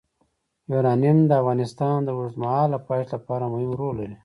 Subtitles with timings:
[0.71, 4.15] یورانیم د افغانستان د اوږدمهاله پایښت لپاره مهم رول لري.